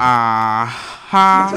[0.00, 0.64] 啊
[1.10, 1.52] 哈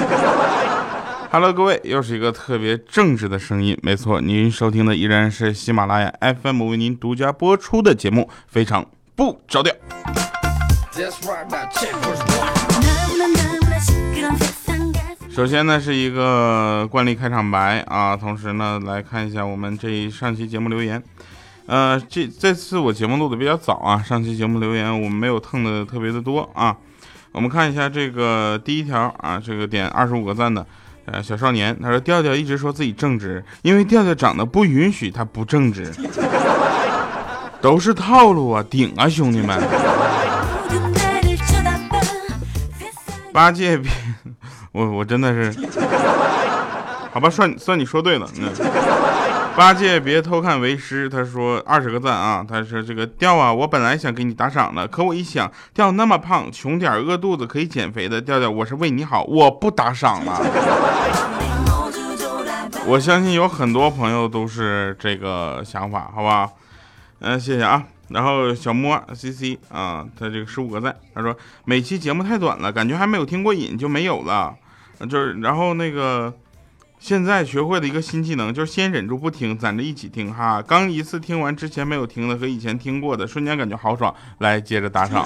[1.32, 3.78] ！Hello，各位，又是一个特别正直的声音。
[3.84, 8.84] 没错，您收听的依然是喜马拉雅 FM 为您独家播出的节目，非常
[9.16, 9.72] 不着调。
[15.34, 21.02] 首先呢，是一个惯例开场白啊，同时呢，来看一下我们这上期节目留言。
[21.68, 26.76] 呃，这这次我节目录的比较早啊，上期节目留言我们没有蹭的特别的多啊。
[27.32, 30.68] 我们看一下这个第一条啊，这个点二十五个赞的，
[31.06, 35.94] 呃，小少年他说调调一直说自己正直，因为调调长得不允许他不正直，
[37.62, 39.58] 都是套路啊，顶啊，兄弟们！
[43.32, 43.90] 八戒别，
[44.72, 45.52] 我我真的是，
[47.12, 48.50] 好吧，算算你说对了，嗯。
[49.54, 60.40] 八戒别偷看为师，他说二十个赞啊，他说这个调啊，我本来想给你打赏的，可我一想调那么胖，穷点饿肚子可以减肥的，调调我是为你好，我不打赏了。
[62.88, 66.50] 我相信有很多朋友都是这个想法，好吧？
[67.20, 67.84] 嗯，谢谢啊。
[68.08, 74.56] 然后小莫 C C 啊，他这个十五个赞，他说每期节目太短了，感觉还没有听过瘾就没有了，
[75.10, 76.34] 就是然后那个。
[77.04, 80.62] 现在学会了一个新技能，就是先忍住不听，攒着一起听哈。
[80.62, 84.14] 刚一次听完之前没有听的和以前听过的，瞬间感觉好爽。
[84.38, 85.26] 来，接着打赏。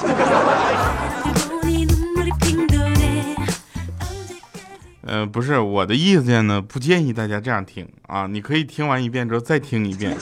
[5.02, 8.26] 呃，不是我的意见呢，不建议大家这样听啊。
[8.26, 10.16] 你可以听完一遍之后再听一遍，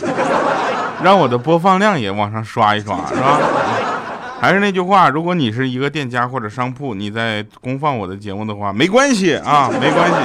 [1.04, 3.40] 让我的播放量也往上刷一刷，是吧？
[4.44, 10.16] 还是那句话，如果你是一个店家或者商铺，你在公放我的节目的话，没关系啊， 没关系。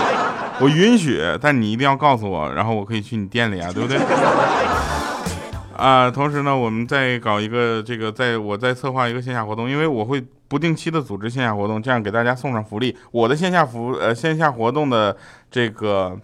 [0.59, 3.97] 我允许，但你一定要告诉我，然后我可以去你店里啊，对不对？
[5.79, 12.97] 啊，同时呢，我们再搞一个这个，在我再策划一个线下活动，因为我会不定期的组织线下活动，这样给大家送上福利。
[13.13, 15.17] 我的线下服呃线下活动的
[15.49, 16.19] 这个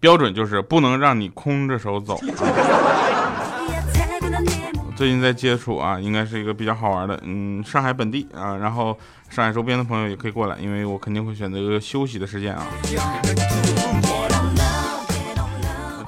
[0.00, 2.18] 标准就是不能让你空着手走。
[5.02, 8.96] 最近在接触啊，应该是一个比较好玩的，嗯，上海本地啊，然后
[9.28, 12.64] 上海周边的朋友也可以过来，因为我肯定会选择一个休息的时间啊。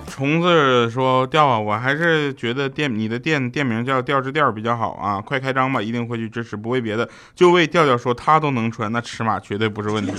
[0.06, 10.12] 虫子说调啊，我还是觉得店你的店店名叫调之调比较好啊，快开张吧，一定会去支持，不为别的，就为调调说他都能穿，那尺码绝对不是问题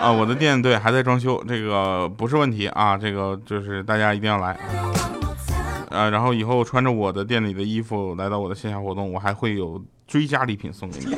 [0.00, 0.10] 啊。
[0.10, 4.58] 我的店对还在装修，这个不是问题啊，这个就是大家一定要来。
[5.92, 11.14] 呃，然后以后穿着我的店里的衣服来到我的线下活动，我还会有追加礼品送给你。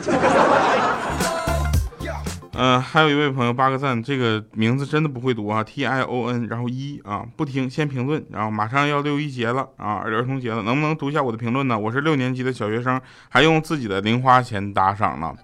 [2.57, 11.77] 嗯，还有一位朋友八个赞，这个名字真的不会读啊，T I O N，然后一啊，不听先评论，然后马上要六一节了啊，儿童节了，能不能读一下我的评论呢？
[11.77, 15.35] 我是六年级的小学生，还用自己的零花钱打赏呢。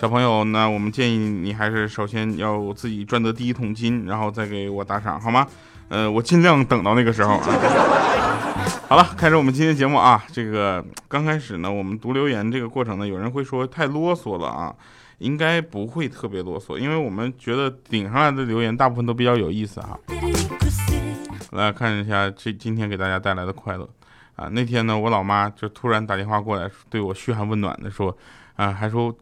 [0.00, 5.46] 小朋友，那我们建议你还是首先要自己赚得第一桶金，然后再给我打赏，好吗？
[5.90, 7.46] 呃，我尽量等到那个时候啊。
[8.94, 10.24] 好了，开始我们今天节目啊。
[10.30, 14.72] 这个刚开始呢，我们读留言这个过程呢，有人会说太啰嗦了啊，
[15.18, 19.98] 应该不会特别啰嗦，因为我们觉得顶上来的留言大部分都比较有意思哈。
[21.50, 23.90] 来看一下这今天给大家带来的快乐
[24.36, 24.46] 啊。
[24.52, 28.16] 那天呢，我老妈就突然打电话过来，对我嘘寒问暖的说，
[28.54, 29.12] 啊，还说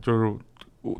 [0.00, 0.34] 就是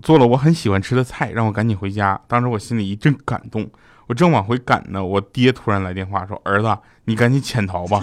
[0.03, 2.21] 做了我很喜欢吃的菜，让我赶紧回家。
[2.29, 3.67] 当时我心里一阵感动。
[4.09, 8.03] 我正往回赶呢，我爹突然来电话说：“儿子，你赶紧潜逃吧，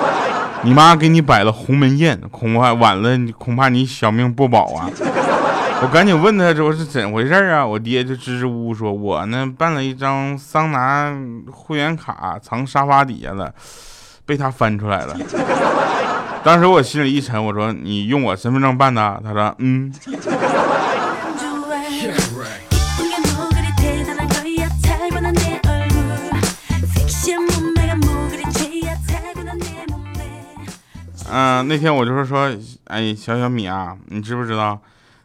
[0.62, 4.88] 你妈给你摆了鸿门宴，恐怕晚了，恐怕你小命不保啊！”
[5.80, 7.64] 我赶紧问他说是怎回事啊？
[7.64, 11.16] 我爹就支支吾吾说：“我呢办了一张桑拿
[11.50, 13.50] 会员卡，藏沙发底下了，
[14.26, 15.16] 被他翻出来了。”
[16.44, 19.90] 当时我心里一沉，我说：“你用我身份证办的？”他说：“嗯。”
[31.30, 32.50] 嗯，那天我就是说，
[32.84, 34.80] 哎，小小米啊，你知不知道，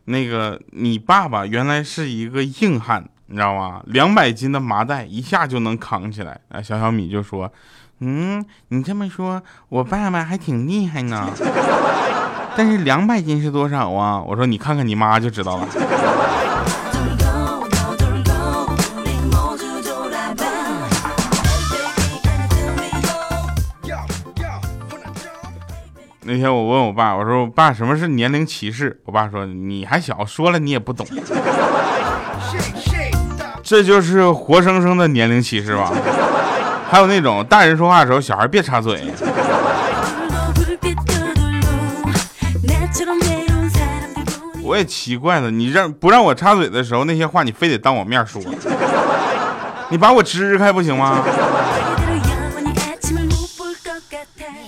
[0.06, 3.82] 那个你爸爸原来是一个硬汉，你知道吗？
[3.86, 6.40] 两百斤的麻袋一下就能扛起来。
[6.50, 7.52] 哎，小小米就说，
[8.00, 11.30] 嗯，你这么说，我爸爸还挺厉害呢。
[12.56, 14.22] 但是两百斤是多少啊？
[14.22, 15.68] 我说你看看你妈就知道了。
[26.34, 29.00] 那天我问我爸，我说我爸什么是年龄歧视？
[29.06, 31.06] 我爸说你还小，说了你也不懂，
[33.62, 35.92] 这就是活生生的年龄歧视吧？
[36.90, 39.00] 还有那种大人说话的时候，小孩别插嘴。
[44.64, 48.42] 我也奇怪了，你让不让我插嘴的时候，那些话你非得当我面说，
[49.90, 51.24] 你把我支开不行吗？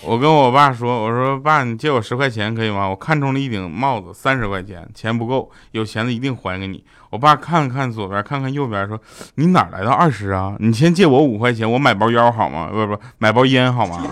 [0.03, 2.87] 我跟我爸说，我说爸，你借我十块钱可以吗？
[2.87, 6.83] 我看中了一顶帽子，三十块钱，钱不够，有钱的一定还给你。
[7.09, 8.99] 我爸看了看左边，看看右边，说
[9.35, 10.55] 你哪来的二十啊？
[10.59, 12.69] 你先借我五块钱，我买包烟好吗？
[12.71, 14.03] 不不，买包烟好吗？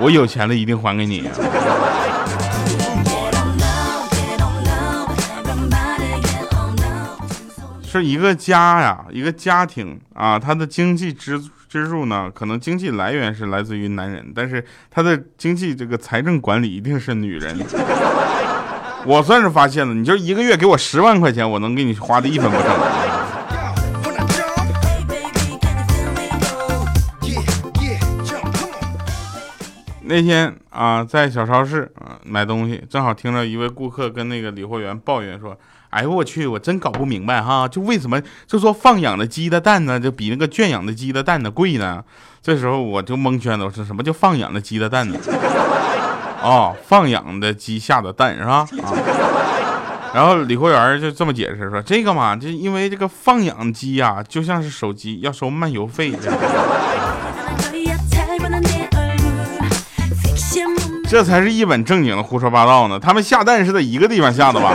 [0.00, 1.28] 我有钱了一定还给你。
[7.90, 17.54] 是一个家呀，一个家庭啊，他的经济支柱支柱呢，可能经济来源是来自于男人，但是他的经济这个财政管理一定是女人。
[19.04, 22.66] 我算是发现了，你就一个月给我十万块钱，我能给你花的一分不剩。
[30.02, 35.54] 那天啊，在小超市啊买东西，正好听到一位顾客跟那个理货员抱怨说。
[35.90, 42.04] 哎呦我去，我真搞不明白哈，就为什么就说放养的鸡的蛋呢，就比那个圈养的鸡的蛋呢贵呢？
[42.42, 45.18] 这时候我就蒙圈了，我说什么叫放养的鸡的蛋呢？
[46.42, 48.66] 哦，放养的鸡下的蛋是吧？
[48.82, 48.92] 啊，
[50.14, 56.12] 然后李货员就这么解释说，这个嘛，就因为这个放养鸡呀，就像是手机要收漫游费
[61.10, 63.00] 这才是一本正经的胡说八道呢。
[63.00, 64.74] 他们下蛋是在一个地方下的吧？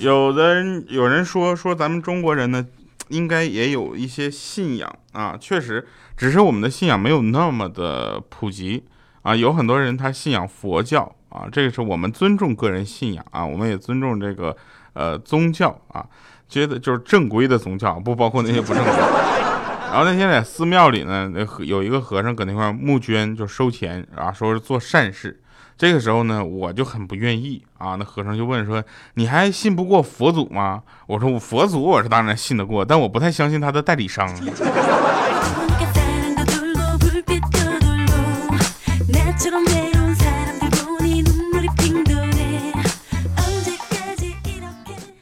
[0.00, 2.66] 有的人有人说说咱们中国人呢，
[3.08, 5.86] 应该也有一些信仰啊，确实，
[6.16, 8.82] 只是我们的信仰没有那么的普及
[9.20, 9.36] 啊。
[9.36, 14.56] 有很多人他信仰佛教啊，这个是我们尊重个人信仰啊，我们也尊重这个
[14.94, 16.06] 呃宗教啊，
[16.48, 18.92] 觉得就是正规的宗教，不包括那些不正规。
[19.92, 25.39] 然后那天在寺庙里呢，那有一个和尚搁那块募捐，就收钱啊，说是做善事。
[25.80, 27.94] 这个时候呢，我就很不愿意啊。
[27.94, 28.84] 那和尚就问说
[29.16, 34.28] ：“你还信不过佛祖吗？”我说：“我佛祖我是当然信得过，但我不太相信他的代理商。”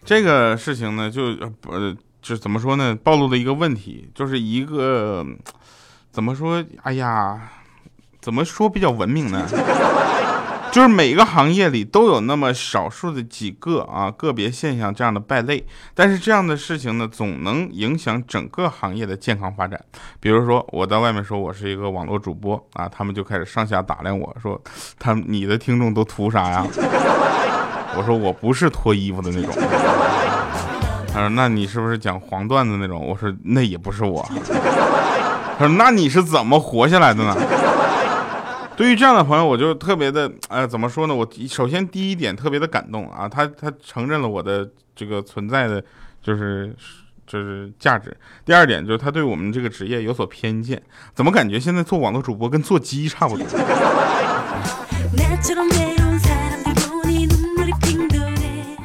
[0.04, 1.22] 这个事情呢，就
[1.68, 2.98] 呃，就怎么说呢？
[3.04, 5.24] 暴露了一个问题，就是一个
[6.10, 6.64] 怎么说？
[6.82, 7.40] 哎呀，
[8.20, 9.46] 怎么说比较文明呢？
[10.70, 19.80] 就是每个行业里都有那么少数的几个啊个别现象这样的败类，但是这样的事情呢，总能影响整个行业的健康发展。
[20.20, 24.60] 比如说，我在外面说我是一个网络主播啊，他们就开始上下打量我说，
[24.98, 26.64] 他你的听众都图啥呀？
[27.96, 29.52] 我说我不是脱衣服的那种。
[31.12, 33.04] 他说那你是不是讲黄段子那种？
[33.04, 34.24] 我说那也不是我。
[35.58, 37.34] 他说那你是怎么活下来的呢？
[38.78, 41.14] 对于这样的朋友，我就特别的，呃，怎么说呢？
[41.14, 45.82] 我首先第一点特别的感动啊，他他承认了我的这个存在的，
[46.22, 46.72] 就是
[47.26, 48.16] 就是价值。
[48.44, 50.80] 第二点就是他对我们这个职业有所偏见，
[51.12, 53.44] 怎么感觉现在做网络主播跟做鸡差不多？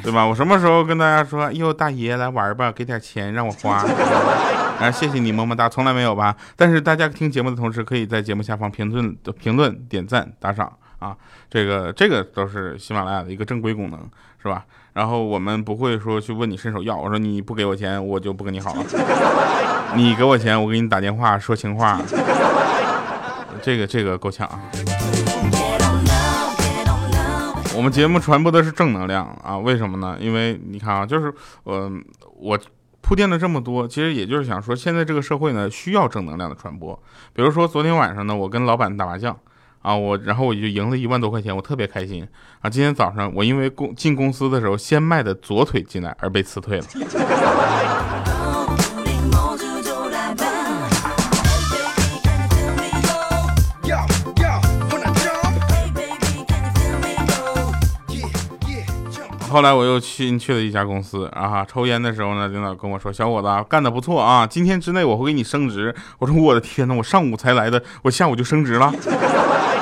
[0.02, 0.26] 对吧？
[0.26, 3.86] 我什么时候跟大家说，哟，大爷来玩吧，给点钱让我花。
[4.80, 6.36] 啊，谢谢你，么么哒，从来没有吧？
[6.58, 11.16] 但是大家听节目的同时，可以在节目下方评论、评论、点赞、打赏啊，
[11.50, 14.00] 这个这个都是喜马拉雅的一个正规功能，
[14.42, 14.66] 是吧？
[14.92, 18.84] 然后我们不会说去问你伸手要，我说你不给我钱，我就不跟你好了。
[19.96, 22.02] 你给我钱，我给你打电话说情话，
[23.62, 24.60] 这个这个够呛啊。
[27.76, 30.18] 我们节目传播的是正能量啊，为什么呢？
[30.20, 31.90] 因为你看啊，就是呃
[32.36, 32.60] 我。
[33.04, 36.98] 铺垫了这么多，其实也就是想说，现在这个社会呢需要正能量的传播。
[37.34, 39.38] 比如说昨天晚上呢，我跟老板打麻将
[39.82, 42.26] 啊，我然后我就赢了一万多块钱，我特别开心
[42.62, 42.70] 啊。
[42.70, 46.86] 今天早上我因为公进公司的时候先迈的左腿进来而被辞退了。
[59.54, 68.92] 后来我又去去了一家公司啊，抽烟的时候呢，领导跟我说：“小伙子干得不错啊，今天之内我会给你升职。”我说：“我的天呐，我上午才来的，我下午就升职了。”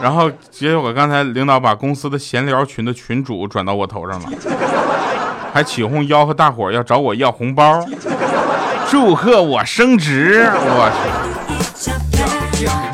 [0.00, 4.28] 然后结果刚才领导把公司的闲聊群的群主转到我头上了，
[5.52, 7.84] 还起哄吆喝大伙要找我要红包，
[8.88, 10.88] 祝贺我升职，我
[12.54, 12.85] 去。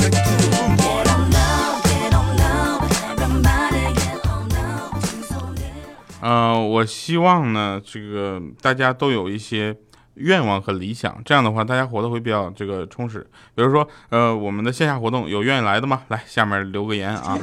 [6.23, 9.77] 呃，我希望呢，这个大家都有一些
[10.15, 13.27] 愿望和理想，这样的话，大家活得会比较这个充实。
[13.57, 16.03] 比如说，呃，我们的线下活动有愿意来的吗？
[16.09, 17.37] 来，下面留个言啊。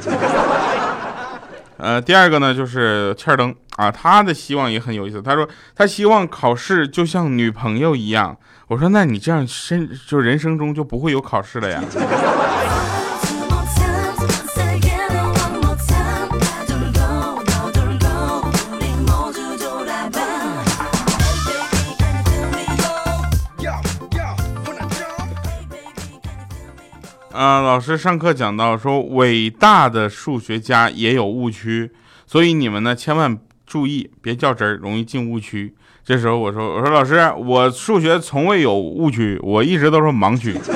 [1.76, 5.20] 呃，第二个呢，就是欠儿灯啊，他的希望也很有意思。
[5.20, 5.46] 他说
[5.76, 8.34] 他希望考试就像女朋友一样。
[8.68, 11.82] 我说那你这样身就人生中就不会有考试了呀。
[27.32, 31.92] 啊，老师上课讲到说，伟大的数学家也有误区，
[32.26, 35.72] 所以你们呢千万注意，别较真儿，容易进误区。
[36.04, 40.58] 这时候我说，我说老师，我数学从未有误区，我一直都是盲区。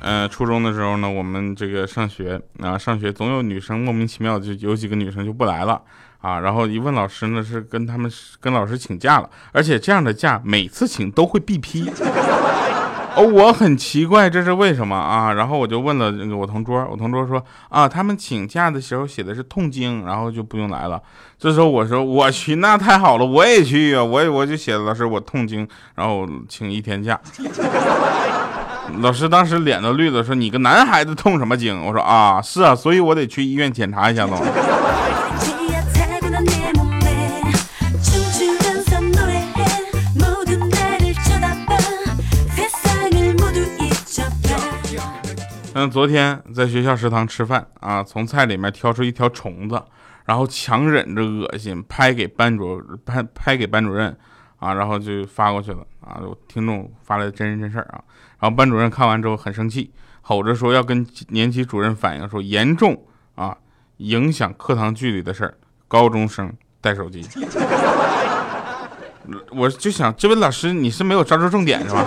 [0.00, 5.80] 呃，初中的时候呢，我们这个上学啊，上学总有女生莫名其妙就有几个女生就不来了。
[6.22, 8.10] 啊，然后一问老师呢，是跟他们
[8.40, 11.90] 跟老师请假了，而且这样的假每次请都会必批。
[13.14, 15.34] 哦，我很奇怪这是为什么啊？
[15.34, 20.98] 然后我就问了那个我同桌，我同桌说啊，他们请假的时候写的是痛经，然后就不用来了。
[21.38, 27.20] 这时候我说我去，那太好了，我也去啊，我也我就写老师我痛经，然后请一天假。
[29.00, 31.84] 老师当时脸都绿了，说你个男孩子痛什么经？
[31.84, 34.32] 我说啊，是啊，所以我得去医院检查一下子。
[45.90, 49.82] 昨天在学校食堂吃饭啊，从菜里面挑出一条虫子，
[50.24, 54.16] 然后强忍着恶心拍给班主任拍拍给班主任
[54.58, 56.20] 啊，然后就发过去了啊。
[56.48, 58.02] 听众发来的真人真事儿啊，
[58.40, 63.56] 然后班主任看完之后很生气，吼着说要跟年级主任反映，说严重啊
[63.98, 65.54] 影响课堂纪律的事儿。
[65.88, 67.22] 高中生带手机，
[69.52, 72.02] 我就想这位老师你是没有抓住重点是吧？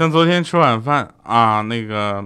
[0.00, 2.24] 像昨天吃晚饭啊，那个，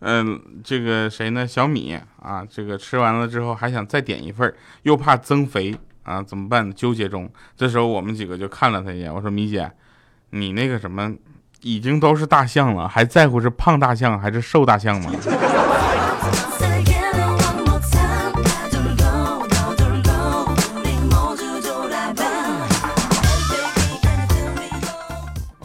[0.00, 1.46] 嗯，这个谁呢？
[1.46, 6.70] 小米啊，这个吃完了之后还想再点一份又怕增肥啊，怎么办？
[6.74, 7.26] 纠结中。
[7.56, 9.72] 这时候我们几个就看了他一眼，我说：“米姐，
[10.32, 11.10] 你那个什么，
[11.62, 15.10] 已经都是大象了，还在乎是胖大象还是瘦大象吗？”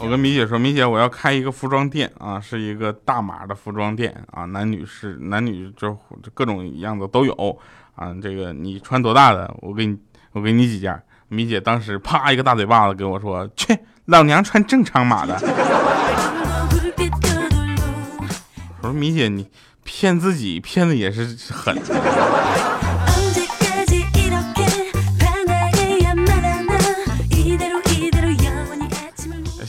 [0.08, 5.94] 我跟米姐说，米姐，我要开一个服装店啊，是一个大码的服装店啊，男女是男女就
[6.32, 7.58] 各种样子都有
[7.94, 8.16] 啊。
[8.22, 9.98] 这个你穿多大的，我给你
[10.32, 10.98] 我给你几件。
[11.28, 15.38] 米姐当时啪一个大嘴巴子跟我说，去，老娘穿正常码的。
[18.80, 19.50] 我说米姐，你
[19.84, 21.76] 骗自己骗的也是狠。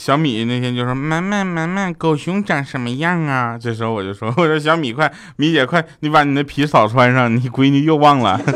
[0.09, 8.41] 小米那天就说：“满满满满，狗熊长什么样啊？”这时候我就说：“我说小米快，米姐快，你把你的皮草穿上，你闺女又忘了。”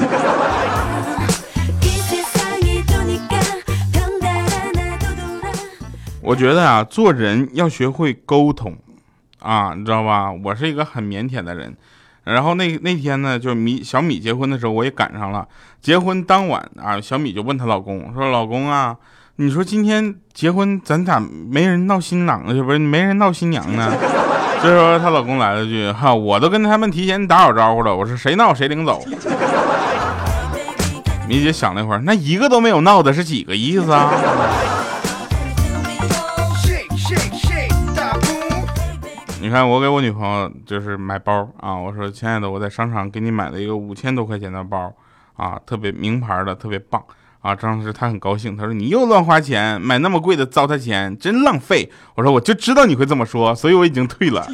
[6.23, 8.75] 我觉得啊，做人要学会沟通
[9.37, 10.31] 啊，你知道吧？
[10.31, 11.77] 我是一个很腼腆的人。
[12.23, 15.47] 然后那那天呢，就米小米结婚的时候，我也赶上了。
[15.79, 18.97] 结婚当晚啊，小米就问她老公说：“老公啊。”
[19.35, 22.63] 你说今天结婚，咱咋没人闹新郎呢？
[22.63, 23.91] 不是没人闹新娘呢？
[24.61, 27.95] 这时候她老公来了句：“哈，我都跟他们提前打好招呼了。
[27.95, 29.03] 我说谁闹谁领走。”
[31.27, 34.11] 米姐想了一会儿，那一个都没有闹的是几个意思啊？
[39.41, 44.93] 你看我给我女朋友就是买包啊，我说亲爱的，我在商场给你买了一个五千多块钱的包
[45.35, 47.03] 啊，特别名牌的，特别棒。
[47.43, 54.47] 啊，张老师他很高兴，他说：“你又乱花钱，买那么贵的糟蹋钱，真浪费。”我说：“我就知道你会这么说，所以我已经退了。”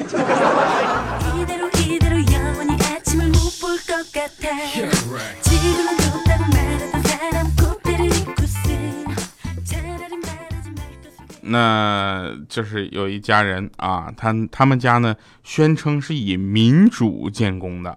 [11.42, 17.96] 那就是有一家人啊，他他们家呢宣称是以民主建功的，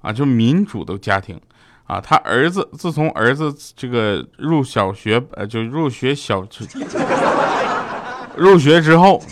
[0.00, 1.40] 啊，就民主的家庭。
[1.92, 6.42] 啊，他儿子自从儿子这个入小学，呃，就入学小，
[8.34, 9.22] 入学之后，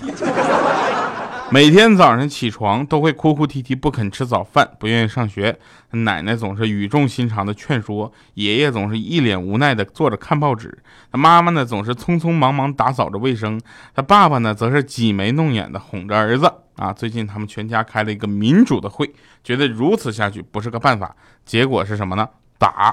[1.51, 5.59] 每天早上起床都会哭哭啼啼，不肯吃早饭，不愿意上学。
[5.93, 10.83] 奶奶总是语重心长的劝说，爷爷总是一脸无奈的坐着看报纸。
[11.11, 13.59] 他妈妈呢，总是匆匆忙忙打扫着卫生。
[13.95, 16.53] 他爸爸呢，则是挤眉弄眼的哄着儿子。
[16.77, 19.11] 啊，最近他们全家开了一个民主的会，
[19.43, 21.17] 觉得如此下去不是个办法。
[21.47, 22.29] 结果是什么呢？
[22.61, 22.93] 打。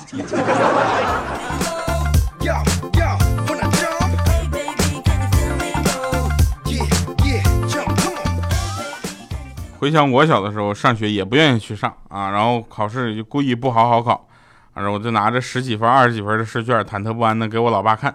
[9.77, 14.25] 回想我小的时候上学也不愿意去上啊，然后考试就故意不好好考，
[14.74, 18.09] 然后我就拿着十几分、二十几分的试卷，忐忑不安的给我老爸看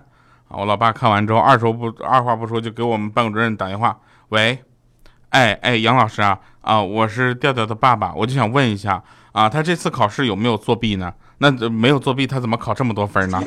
[0.49, 0.57] 啊。
[0.57, 3.99] 我老爸看完之后，二说不二话不说就给我们班主任打电话，
[4.31, 4.59] 喂，
[5.29, 11.13] 哎哎，杨老师啊啊，我是调调的爸爸，我就想问一下啊，他这次考试有没有作弊呢？
[11.43, 13.43] 那没有作弊，他怎么考这么多分呢？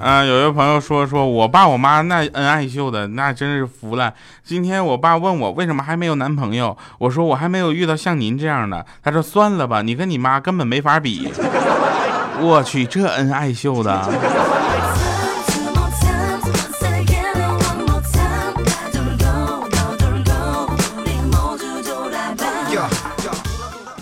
[0.00, 4.14] 啊，有一位朋友说说我爸我妈那恩爱秀的，那真是服了。
[4.42, 8.86] 今天我爸问我为什么还没有男朋友，我说我还没有遇到像您这样的。
[9.02, 11.30] 他说算了吧，你跟你妈根本没法比。
[12.40, 14.53] 我去，这恩爱秀的。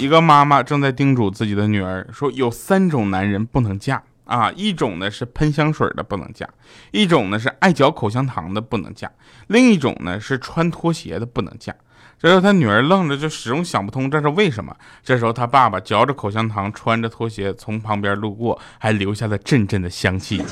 [0.02, 4.02] 一个妈妈正在叮嘱自己的女儿说，有三种男人不能嫁。
[4.24, 6.48] 啊，一种呢是喷香水的不能嫁，
[6.90, 9.08] 一种呢是爱嚼口香糖的不能嫁，
[9.46, 11.72] 另一种呢是穿拖鞋的不能嫁。
[12.18, 14.74] 这时候他女儿愣着，就始终想不通这是为什么。
[15.04, 20.42] 这时候他爸爸嚼着口香糖，穿着拖鞋从旁边路过，还留下了阵阵的香气。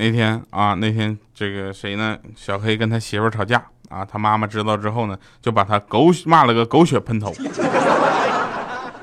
[0.00, 2.16] 那天啊，那天这个谁呢？
[2.34, 7.30] 小黑跟他媳妇吵架啊，他妈妈知道之后呢，就把他狗骂了个狗血喷头，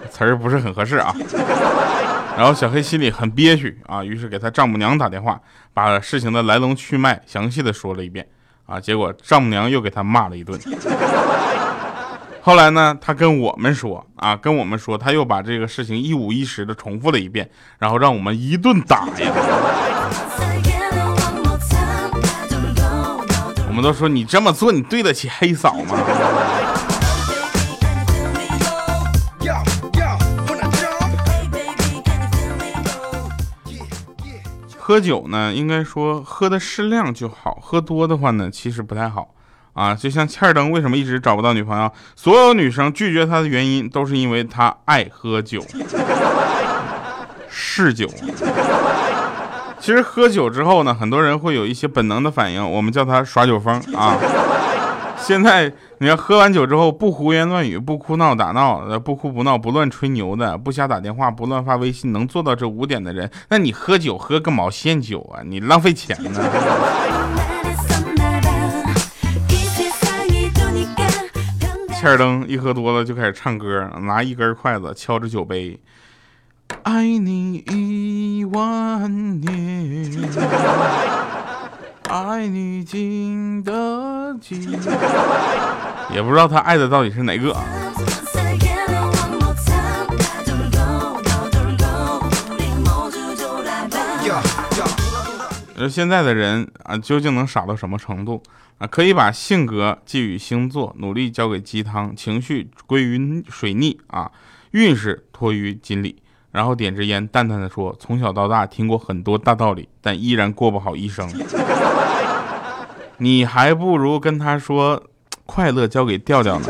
[0.09, 1.13] 词儿不是很合适啊。
[2.35, 5.39] 然后小黑心里很憋屈啊，于是给他丈母娘打电话，
[5.71, 8.27] 把事情的来龙去脉详细的说了一遍
[8.65, 8.79] 啊。
[8.79, 10.59] 结果丈母娘又给他骂了一顿。
[12.41, 19.31] 后来呢，他跟我们说啊，跟我们说，他又把这个事情一五一十的重复了一遍，然后让我们一顿打呀。
[23.77, 25.95] 们都说你这么做，你对得起黑嫂吗？
[34.79, 39.35] 喝酒呢，应该说喝的适量就好，喝多的话呢，其实不太好
[39.73, 39.93] 啊。
[39.93, 45.63] 就像欠儿灯为什么一直找不到女朋友，所有女生拒绝他的原因都是因为他爱喝酒，
[47.47, 48.09] 嗜酒。
[49.87, 54.17] 其实喝酒之后呢，很多人会有一些本能的反应，我们叫他耍酒疯啊。
[55.17, 65.39] 现在你要喝完酒之后不胡言乱语、不哭闹打闹、不哭不闹、不乱吹牛的、不瞎打电话、不乱发微信，能做到这五点的人，那你喝酒喝个毛线酒啊？
[65.45, 66.43] 你浪费钱呢。
[71.97, 75.79] 欠儿灯一喝多了就开始唱歌，拿一根筷子敲着酒杯。
[76.83, 80.11] 爱你一万年，
[82.09, 84.69] 爱你经得起。
[86.13, 87.55] 也不知道他爱的到底是哪个。
[95.75, 98.41] 呃，现在的人啊，究竟能傻到什么程度
[98.79, 98.87] 啊？
[98.87, 104.31] 可以把性格寄予星座，努力交给鸡汤，情绪归于水逆啊，
[104.71, 106.19] 运势托于锦鲤。
[106.57, 111.29] 然后点支烟，淡淡的说：“从小到大听过很多大道理，但依然过不好一生。
[113.17, 114.99] 你还不如跟他说，
[115.45, 116.65] 快乐交给调调呢。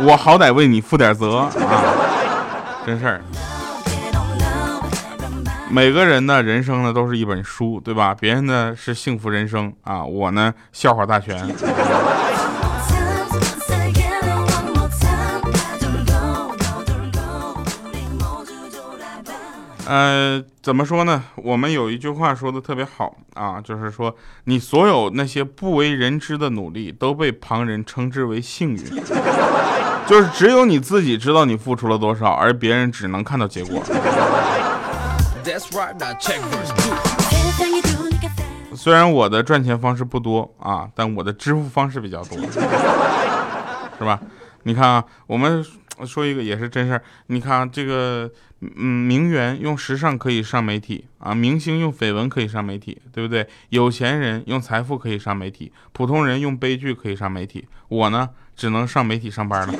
[0.00, 1.50] 我好歹为你负点责啊，
[2.84, 3.22] 真事儿。
[5.70, 8.14] 每个人的人生呢，都是一本书，对吧？
[8.20, 11.34] 别人呢是幸福人生啊，我呢笑话大全。”
[19.86, 21.22] 呃，怎么说呢？
[21.36, 28.84] 我们有一句话说的特别好啊，就是说你所有那些不为人知的努力都被旁人称之为幸运，
[30.06, 33.80] 就是只有你自己知道你付出了多少，而别人只能看到结果。
[38.74, 42.36] 虽然我的赚钱方式不多啊，但我的支付方式比较多，
[43.98, 44.20] 是吧？
[44.64, 45.64] 你看啊，我们
[45.98, 48.30] 我说一个也是真事儿，你看啊，这个
[48.60, 53.46] 嗯，名媛用时尚可以上媒体啊，明星用绯闻可以上媒体，对不对？
[53.70, 59.72] 有钱人用财富可以上媒体，普通人用悲剧可以上媒体，我呢只能上媒体上班了。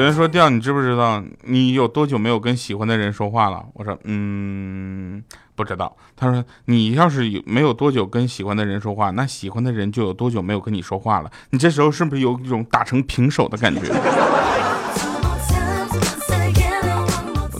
[0.00, 3.62] 有人说调，你知不知道你有多久没有跟喜欢的人说话了？
[3.74, 5.22] 我说，嗯，
[5.54, 5.94] 不知道。
[6.16, 11.30] 他说，你要是有没有多久跟喜欢的人说话，那喜欢的人就有多久没有跟你说话了。
[11.50, 13.92] 你这时候是不是有一种打成平手的感觉？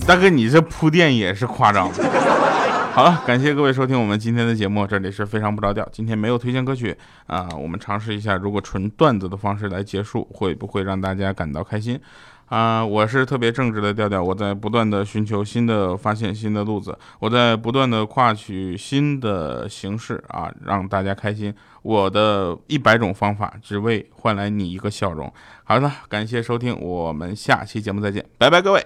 [0.09, 1.91] 大哥，你这铺垫也是夸张。
[2.93, 5.89] 好了，感谢各位收听我们今天的节目，这里是非常不着调。
[5.93, 6.95] 今天没有推荐歌曲
[7.27, 11.99] 啊，我们尝试一下，如果纯段子的方式来结束，会不会让大家感到开心
[12.47, 12.85] 啊？
[12.85, 21.55] 我是特别正直的调调，我在不断的寻求新的发现，新的路子，我在不断的跨取新的形式啊，让大家开心。
[21.83, 25.33] 我的一百种方法，只为换来你一个笑容。
[25.65, 28.85] 好的，感谢收听，我们下期节目再见，拜拜，各位。